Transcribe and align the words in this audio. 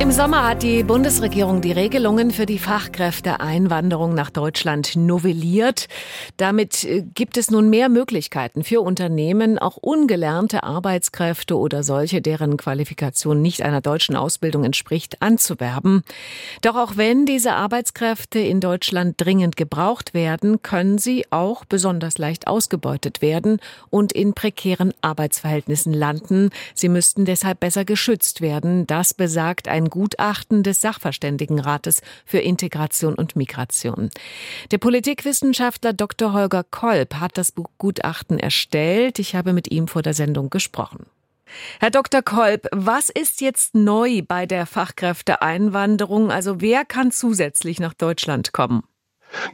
Im 0.00 0.12
Sommer 0.12 0.48
hat 0.48 0.62
die 0.62 0.82
Bundesregierung 0.82 1.60
die 1.60 1.72
Regelungen 1.72 2.30
für 2.30 2.46
die 2.46 2.58
Fachkräfteeinwanderung 2.58 4.14
nach 4.14 4.30
Deutschland 4.30 4.96
novelliert. 4.96 5.88
Damit 6.38 6.84
äh, 6.84 7.02
gibt 7.02 7.36
es 7.36 7.50
nun 7.50 7.68
mehr 7.68 7.90
Möglichkeiten 7.90 8.64
für 8.64 8.80
Unternehmen, 8.80 9.58
auch 9.58 9.76
ungelernte 9.76 10.62
Arbeitskräfte 10.62 11.58
oder 11.58 11.82
solche, 11.82 12.22
deren 12.22 12.56
Qualifikation 12.56 13.42
nicht 13.42 13.60
einer 13.60 13.82
deutschen 13.82 14.16
Ausbildung 14.16 14.64
entspricht, 14.64 15.20
anzuwerben. 15.20 16.02
Doch 16.62 16.76
auch 16.76 16.96
wenn 16.96 17.26
diese 17.26 17.52
Arbeitskräfte 17.52 18.38
in 18.38 18.60
Deutschland 18.60 19.16
dringend 19.18 19.58
gebraucht 19.58 20.14
werden, 20.14 20.62
können 20.62 20.96
sie 20.96 21.26
auch 21.28 21.66
besonders 21.66 22.16
leicht 22.16 22.46
ausgebeutet 22.46 23.20
werden 23.20 23.60
und 23.90 24.12
in 24.12 24.32
prekären 24.32 24.94
Arbeitsverhältnissen 25.02 25.92
landen. 25.92 26.48
Sie 26.74 26.88
müssten 26.88 27.26
deshalb 27.26 27.60
besser 27.60 27.84
geschützt 27.84 28.40
werden. 28.40 28.86
Das 28.86 29.12
besagt 29.12 29.68
ein 29.68 29.89
Gutachten 29.90 30.62
des 30.62 30.80
Sachverständigenrates 30.80 32.00
für 32.24 32.38
Integration 32.38 33.14
und 33.14 33.36
Migration. 33.36 34.10
Der 34.70 34.78
Politikwissenschaftler 34.78 35.92
Dr. 35.92 36.32
Holger 36.32 36.64
Kolb 36.64 37.14
hat 37.16 37.36
das 37.36 37.52
Gutachten 37.78 38.38
erstellt. 38.38 39.18
Ich 39.18 39.34
habe 39.34 39.52
mit 39.52 39.70
ihm 39.70 39.88
vor 39.88 40.02
der 40.02 40.14
Sendung 40.14 40.48
gesprochen. 40.50 41.06
Herr 41.80 41.90
Dr. 41.90 42.22
Kolb, 42.22 42.68
was 42.72 43.10
ist 43.10 43.40
jetzt 43.40 43.74
neu 43.74 44.22
bei 44.26 44.46
der 44.46 44.66
Fachkräfteeinwanderung? 44.66 46.30
Also 46.30 46.60
wer 46.60 46.84
kann 46.84 47.10
zusätzlich 47.10 47.80
nach 47.80 47.94
Deutschland 47.94 48.52
kommen? 48.52 48.84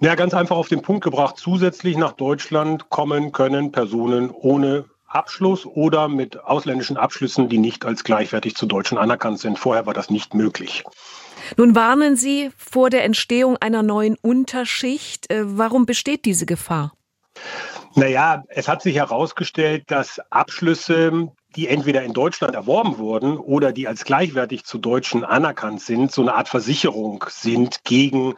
Ja, 0.01 0.15
ganz 0.15 0.35
einfach 0.35 0.57
auf 0.57 0.69
den 0.69 0.83
Punkt 0.83 1.05
gebracht. 1.05 1.37
Zusätzlich 1.39 1.97
nach 1.97 2.13
Deutschland 2.13 2.89
kommen 2.91 3.33
können 3.33 3.73
Personen 3.73 4.31
ohne 4.31 4.87
Abschluss 5.07 5.65
oder 5.67 6.09
mit 6.09 6.43
ausländischen 6.45 6.97
Abschlüssen, 6.97 7.49
die 7.49 7.59
nicht 7.59 7.85
als 7.85 8.05
gleichwertig 8.05 8.55
zu 8.55 8.67
Deutschen 8.67 8.99
anerkannt 8.99 9.39
sind. 9.39 9.59
Vorher 9.59 9.87
war 9.87 9.95
das 9.95 10.11
nicht 10.11 10.35
möglich. 10.35 10.85
Nun 11.57 11.75
warnen 11.75 12.17
Sie 12.17 12.51
vor 12.57 12.91
der 12.91 13.05
Entstehung 13.05 13.57
einer 13.59 13.83
neuen 13.83 14.17
Unterschicht. 14.21 15.31
Äh, 15.31 15.43
warum 15.59 15.87
besteht 15.87 16.25
diese 16.25 16.47
Gefahr? 16.47 16.93
Naja, 17.95 18.45
es 18.49 18.69
hat 18.69 18.83
sich 18.83 18.97
herausgestellt, 18.97 19.85
dass 19.87 20.21
Abschlüsse, 20.31 21.29
die 21.55 21.69
entweder 21.69 22.03
in 22.03 22.13
Deutschland 22.13 22.55
erworben 22.55 22.99
wurden 22.99 23.39
oder 23.39 23.73
die 23.73 23.89
als 23.89 24.05
gleichwertig 24.05 24.65
zu 24.65 24.79
Deutschen 24.79 25.25
anerkannt 25.25 25.81
sind, 25.81 26.13
so 26.13 26.23
eine 26.23 26.35
Art 26.35 26.49
Versicherung 26.49 27.25
sind 27.29 27.85
gegen 27.85 28.35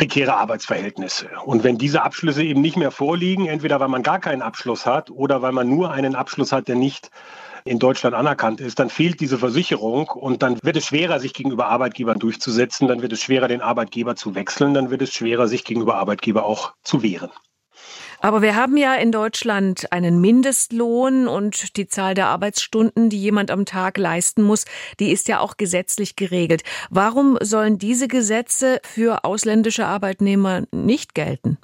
prekäre 0.00 0.34
Arbeitsverhältnisse. 0.38 1.28
Und 1.44 1.62
wenn 1.62 1.76
diese 1.76 2.00
Abschlüsse 2.00 2.42
eben 2.42 2.62
nicht 2.62 2.78
mehr 2.78 2.90
vorliegen, 2.90 3.46
entweder 3.46 3.80
weil 3.80 3.88
man 3.88 4.02
gar 4.02 4.18
keinen 4.18 4.40
Abschluss 4.40 4.86
hat 4.86 5.10
oder 5.10 5.42
weil 5.42 5.52
man 5.52 5.68
nur 5.68 5.90
einen 5.90 6.14
Abschluss 6.14 6.52
hat, 6.52 6.68
der 6.68 6.76
nicht 6.76 7.10
in 7.66 7.78
Deutschland 7.78 8.16
anerkannt 8.16 8.62
ist, 8.62 8.78
dann 8.78 8.88
fehlt 8.88 9.20
diese 9.20 9.36
Versicherung 9.36 10.08
und 10.08 10.42
dann 10.42 10.58
wird 10.62 10.78
es 10.78 10.86
schwerer, 10.86 11.20
sich 11.20 11.34
gegenüber 11.34 11.66
Arbeitgebern 11.66 12.18
durchzusetzen, 12.18 12.88
dann 12.88 13.02
wird 13.02 13.12
es 13.12 13.20
schwerer, 13.20 13.46
den 13.46 13.60
Arbeitgeber 13.60 14.16
zu 14.16 14.34
wechseln, 14.34 14.72
dann 14.72 14.88
wird 14.88 15.02
es 15.02 15.12
schwerer, 15.12 15.48
sich 15.48 15.64
gegenüber 15.64 15.96
Arbeitgeber 15.96 16.46
auch 16.46 16.72
zu 16.82 17.02
wehren. 17.02 17.28
Aber 18.20 18.42
wir 18.42 18.54
haben 18.54 18.76
ja 18.76 18.94
in 18.94 19.12
Deutschland 19.12 19.92
einen 19.92 20.20
Mindestlohn 20.20 21.26
und 21.26 21.76
die 21.76 21.88
Zahl 21.88 22.14
der 22.14 22.28
Arbeitsstunden, 22.28 23.08
die 23.08 23.20
jemand 23.20 23.50
am 23.50 23.64
Tag 23.64 23.96
leisten 23.96 24.42
muss, 24.42 24.66
die 24.98 25.10
ist 25.10 25.28
ja 25.28 25.40
auch 25.40 25.56
gesetzlich 25.56 26.16
geregelt. 26.16 26.62
Warum 26.90 27.38
sollen 27.40 27.78
diese 27.78 28.08
Gesetze 28.08 28.80
für 28.82 29.24
ausländische 29.24 29.86
Arbeitnehmer 29.86 30.64
nicht 30.70 31.14
gelten? 31.14 31.56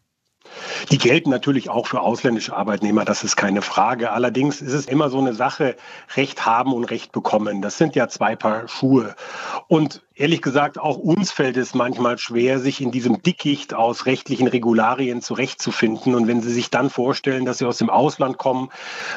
Die 0.91 0.99
gelten 0.99 1.29
natürlich 1.29 1.69
auch 1.69 1.87
für 1.87 2.01
ausländische 2.01 2.57
Arbeitnehmer, 2.57 3.05
das 3.05 3.25
ist 3.25 3.37
keine 3.37 3.63
Frage. 3.63 4.13
Allerdings 4.13 4.63
ist 4.63 4.73
es 4.73 4.87
immer 4.87 5.11
so 5.11 5.19
eine 5.19 5.35
Sache, 5.35 5.77
Recht 6.15 6.47
haben 6.47 6.73
und 6.73 6.85
Recht 6.85 7.13
bekommen. 7.13 7.63
Das 7.63 7.79
sind 7.79 7.97
ja 7.97 8.09
zwei 8.09 8.37
Paar 8.37 8.69
Schuhe. 8.69 9.15
Und 9.69 10.06
ehrlich 10.17 10.41
gesagt, 10.41 10.79
auch 10.79 10.97
uns 10.97 11.31
fällt 11.31 11.57
es 11.57 11.75
manchmal 11.75 12.19
schwer, 12.19 12.59
sich 12.59 12.81
in 12.81 12.91
diesem 12.91 13.23
Dickicht 13.23 13.75
aus 13.75 14.07
rechtlichen 14.07 14.49
Regularien 14.49 15.21
zurechtzufinden. 15.21 16.15
Und 16.15 16.27
wenn 16.27 16.41
Sie 16.41 16.53
sich 16.53 16.71
dann 16.71 16.91
vorstellen, 16.91 17.45
dass 17.45 17.59
Sie 17.59 17.67
aus 17.67 17.79
dem 17.79 17.91
Ausland 17.91 18.39
kommen, 18.39 18.71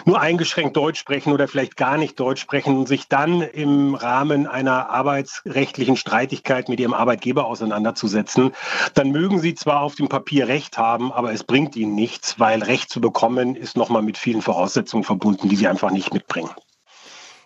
nur 0.06 0.20
eingeschränkt 0.20 0.76
Deutsch 0.76 1.00
sprechen 1.00 1.32
oder 1.32 1.48
vielleicht 1.48 1.78
gar 1.78 1.98
nicht 1.98 2.20
Deutsch 2.20 2.42
sprechen 2.42 2.78
und 2.78 2.88
sich 2.88 3.08
dann 3.08 3.42
im 3.42 3.96
Rahmen 3.96 4.46
einer 4.46 4.90
arbeitsrechtlichen 4.90 5.96
Streitigkeit 5.96 6.68
mit 6.70 6.80
Ihrem 6.80 6.94
Arbeitgeber 6.94 7.46
auseinanderzusetzen, 7.46 8.52
dann 8.94 9.12
mögen 9.12 9.40
Sie 9.40 9.56
zwar 9.56 9.82
auf 9.82 9.96
dem 9.96 10.10
Papier 10.10 10.48
Recht 10.48 10.78
haben, 10.78 11.12
aber 11.14 11.32
es 11.32 11.46
bringt 11.46 11.76
Ihnen 11.76 11.96
nichts, 11.96 12.40
weil 12.40 12.62
Recht 12.62 12.90
zu 12.90 13.00
bekommen 13.00 13.56
ist 13.56 13.78
nochmal 13.78 14.02
mit 14.02 14.18
vielen 14.18 14.42
Voraussetzungen 14.42 15.06
verbunden, 15.06 15.48
die 15.48 15.56
Sie 15.56 15.68
einfach 15.68 15.92
nicht 15.92 16.14
mitbringen. 16.14 16.50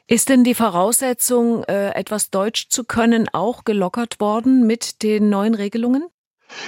Ist 0.08 0.28
denn 0.30 0.44
die 0.44 0.54
Voraussetzung, 0.54 1.64
äh, 1.64 1.92
etwas 1.92 2.30
Deutsch 2.30 2.68
zu 2.70 2.84
können, 2.84 3.30
auch 3.32 3.64
gelockert 3.64 4.20
worden 4.20 4.68
mit 4.68 5.02
den 5.02 5.30
neuen 5.30 5.56
Regelungen? 5.56 6.08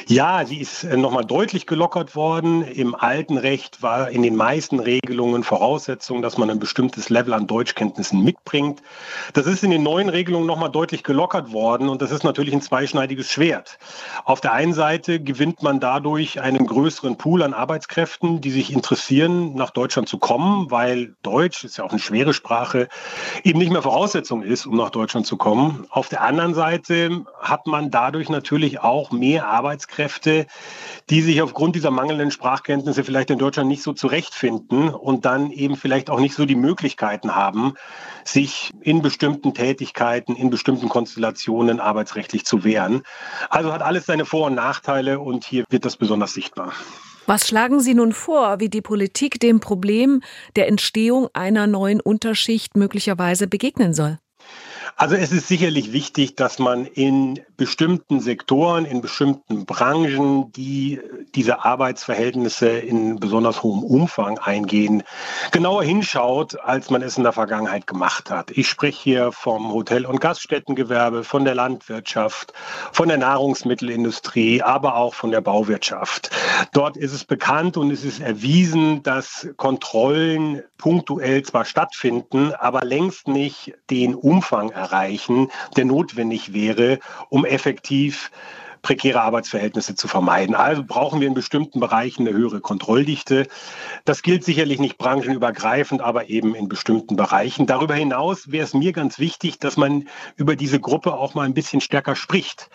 Ja, 0.07 0.45
sie 0.45 0.59
ist 0.59 0.83
äh, 0.83 0.97
nochmal 0.97 1.25
deutlich 1.25 1.65
gelockert 1.65 2.15
worden. 2.15 2.63
Im 2.63 2.95
alten 2.95 3.37
Recht 3.37 3.81
war 3.81 4.09
in 4.09 4.21
den 4.21 4.35
meisten 4.35 4.79
Regelungen 4.79 5.43
Voraussetzung, 5.43 6.21
dass 6.21 6.37
man 6.37 6.49
ein 6.49 6.59
bestimmtes 6.59 7.09
Level 7.09 7.33
an 7.33 7.47
Deutschkenntnissen 7.47 8.23
mitbringt. 8.23 8.81
Das 9.33 9.47
ist 9.47 9.63
in 9.63 9.71
den 9.71 9.83
neuen 9.83 10.09
Regelungen 10.09 10.45
nochmal 10.45 10.71
deutlich 10.71 11.03
gelockert 11.03 11.51
worden 11.51 11.89
und 11.89 12.01
das 12.01 12.11
ist 12.11 12.23
natürlich 12.23 12.53
ein 12.53 12.61
zweischneidiges 12.61 13.31
Schwert. 13.31 13.77
Auf 14.23 14.41
der 14.41 14.53
einen 14.53 14.73
Seite 14.73 15.19
gewinnt 15.19 15.63
man 15.63 15.79
dadurch 15.79 16.39
einen 16.41 16.65
größeren 16.67 17.17
Pool 17.17 17.41
an 17.43 17.53
Arbeitskräften, 17.53 18.41
die 18.41 18.51
sich 18.51 18.71
interessieren, 18.71 19.55
nach 19.55 19.71
Deutschland 19.71 20.07
zu 20.07 20.17
kommen, 20.17 20.71
weil 20.71 21.15
Deutsch 21.23 21.63
ist 21.63 21.77
ja 21.77 21.83
auch 21.83 21.91
eine 21.91 21.99
schwere 21.99 22.33
Sprache, 22.33 22.89
eben 23.43 23.59
nicht 23.59 23.71
mehr 23.71 23.81
Voraussetzung 23.81 24.43
ist, 24.43 24.65
um 24.65 24.77
nach 24.77 24.89
Deutschland 24.89 25.25
zu 25.25 25.37
kommen. 25.37 25.85
Auf 25.89 26.09
der 26.09 26.21
anderen 26.21 26.53
Seite 26.53 27.25
hat 27.39 27.67
man 27.67 27.91
dadurch 27.91 28.29
natürlich 28.29 28.79
auch 28.79 29.11
mehr 29.11 29.47
Arbeit 29.47 29.74
Arbeitskräfte, 29.75 30.47
die 31.09 31.21
sich 31.21 31.41
aufgrund 31.41 31.75
dieser 31.75 31.91
mangelnden 31.91 32.31
Sprachkenntnisse 32.31 33.03
vielleicht 33.03 33.29
in 33.29 33.37
Deutschland 33.37 33.67
nicht 33.67 33.83
so 33.83 33.91
zurechtfinden 33.91 34.89
und 34.89 35.25
dann 35.25 35.51
eben 35.51 35.75
vielleicht 35.75 36.09
auch 36.09 36.21
nicht 36.21 36.33
so 36.33 36.45
die 36.45 36.55
Möglichkeiten 36.55 37.35
haben, 37.35 37.73
sich 38.23 38.71
in 38.79 39.01
bestimmten 39.01 39.53
Tätigkeiten, 39.53 40.35
in 40.35 40.49
bestimmten 40.49 40.87
Konstellationen 40.87 41.81
arbeitsrechtlich 41.81 42.45
zu 42.45 42.63
wehren. 42.63 43.03
Also 43.49 43.73
hat 43.73 43.81
alles 43.81 44.05
seine 44.05 44.25
Vor- 44.25 44.47
und 44.47 44.55
Nachteile 44.55 45.19
und 45.19 45.43
hier 45.43 45.65
wird 45.69 45.83
das 45.83 45.97
besonders 45.97 46.33
sichtbar. 46.33 46.71
Was 47.27 47.47
schlagen 47.47 47.81
Sie 47.81 47.95
nun 47.95 48.13
vor, 48.13 48.59
wie 48.59 48.69
die 48.69 48.81
Politik 48.81 49.39
dem 49.39 49.59
Problem 49.59 50.21
der 50.55 50.67
Entstehung 50.69 51.27
einer 51.33 51.67
neuen 51.67 51.99
Unterschicht 51.99 52.77
möglicherweise 52.77 53.47
begegnen 53.47 53.93
soll? 53.93 54.19
Also 54.97 55.15
es 55.15 55.33
ist 55.33 55.49
sicherlich 55.49 55.91
wichtig, 55.91 56.37
dass 56.37 56.57
man 56.57 56.85
in 56.85 57.41
bestimmten 57.57 58.21
Sektoren, 58.21 58.85
in 58.85 59.01
bestimmten 59.01 59.65
Branchen, 59.65 60.53
die 60.53 61.01
diese 61.35 61.65
Arbeitsverhältnisse 61.65 62.69
in 62.69 63.19
besonders 63.19 63.61
hohem 63.61 63.83
Umfang 63.83 64.39
eingehen, 64.39 65.03
genauer 65.51 65.83
hinschaut, 65.83 66.57
als 66.61 66.89
man 66.91 67.01
es 67.01 67.17
in 67.17 67.23
der 67.23 67.33
Vergangenheit 67.33 67.87
gemacht 67.87 68.29
hat. 68.29 68.51
Ich 68.51 68.69
spreche 68.69 69.03
hier 69.03 69.31
vom 69.33 69.73
Hotel- 69.73 70.05
und 70.05 70.21
Gaststättengewerbe, 70.21 71.25
von 71.25 71.43
der 71.43 71.55
Landwirtschaft, 71.55 72.53
von 72.93 73.09
der 73.09 73.17
Nahrungsmittelindustrie, 73.17 74.61
aber 74.61 74.95
auch 74.95 75.13
von 75.13 75.29
der 75.29 75.41
Bauwirtschaft. 75.41 76.29
Dort 76.71 76.95
ist 76.95 77.11
es 77.11 77.25
bekannt 77.25 77.75
und 77.75 77.91
es 77.91 78.05
ist 78.05 78.21
erwiesen, 78.21 79.03
dass 79.03 79.49
Kontrollen 79.57 80.63
punktuell 80.77 81.43
zwar 81.43 81.65
stattfinden, 81.65 82.53
aber 82.53 82.85
längst 82.85 83.27
nicht 83.27 83.73
den 83.89 84.15
Umfang 84.15 84.71
erreichen, 84.85 85.51
der 85.75 85.85
notwendig 85.85 86.53
wäre, 86.53 86.99
um 87.29 87.45
effektiv 87.45 88.31
prekäre 88.85 89.21
Arbeitsverhältnisse 89.21 89.95
zu 89.95 90.07
vermeiden. 90.07 90.53
Also 90.53 90.83
brauchen 90.85 91.19
wir 91.19 91.27
in 91.27 91.33
bestimmten 91.33 91.79
Bereichen 91.79 92.27
eine 92.27 92.37
höhere 92.37 92.61
Kontrolldichte. 92.61 93.47
Das 94.05 94.21
gilt 94.21 94.43
sicherlich 94.43 94.79
nicht 94.79 94.99
branchenübergreifend, 94.99 96.01
aber 96.01 96.29
eben 96.29 96.53
in 96.53 96.69
bestimmten 96.69 97.15
Bereichen. 97.15 97.65
Darüber 97.65 97.95
hinaus 97.95 98.51
wäre 98.51 98.63
es 98.63 98.75
mir 98.75 98.93
ganz 98.93 99.17
wichtig, 99.17 99.57
dass 99.57 99.75
man 99.75 100.07
über 100.35 100.55
diese 100.55 100.79
Gruppe 100.79 101.15
auch 101.15 101.33
mal 101.33 101.47
ein 101.47 101.55
bisschen 101.55 101.81
stärker 101.81 102.15
spricht. 102.15 102.69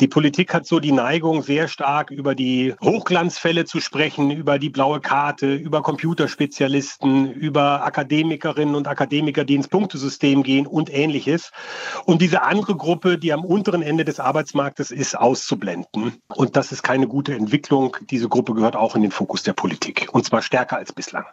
Die 0.00 0.08
Politik 0.08 0.52
hat 0.52 0.66
so 0.66 0.80
die 0.80 0.90
Neigung, 0.90 1.44
sehr 1.44 1.68
stark 1.68 2.10
über 2.10 2.34
die 2.34 2.74
Hochglanzfälle 2.82 3.64
zu 3.64 3.80
sprechen, 3.80 4.32
über 4.32 4.58
die 4.58 4.70
blaue 4.70 5.00
Karte, 5.00 5.54
über 5.54 5.82
Computerspezialisten, 5.82 7.30
über 7.30 7.84
Akademikerinnen 7.84 8.74
und 8.74 8.88
Akademiker, 8.88 9.44
die 9.44 9.54
ins 9.54 9.68
Punktesystem 9.68 10.42
gehen 10.42 10.66
und 10.66 10.92
ähnliches. 10.92 11.52
Und 12.06 12.22
diese 12.22 12.42
andere 12.42 12.74
Gruppe, 12.74 13.18
die 13.18 13.32
am 13.32 13.44
unteren 13.44 13.82
Ende 13.82 14.04
des 14.04 14.18
Arbeitsmarktes 14.18 14.90
ist, 14.90 15.16
aus 15.16 15.43
auszublenden. 15.44 16.22
Und 16.28 16.56
das 16.56 16.72
ist 16.72 16.82
keine 16.82 17.06
gute 17.06 17.34
Entwicklung. 17.34 17.96
Diese 18.10 18.28
Gruppe 18.28 18.54
gehört 18.54 18.76
auch 18.76 18.96
in 18.96 19.02
den 19.02 19.10
Fokus 19.10 19.42
der 19.42 19.52
Politik. 19.52 20.08
Und 20.12 20.24
zwar 20.24 20.42
stärker 20.42 20.76
als 20.76 20.92
bislang. 20.92 21.26